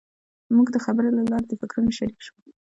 موږ 0.55 0.67
د 0.71 0.77
خبرو 0.85 1.15
له 1.17 1.23
لارې 1.31 1.45
د 1.49 1.53
فکرونو 1.61 1.91
شریک 1.97 2.19
شوو. 2.25 2.39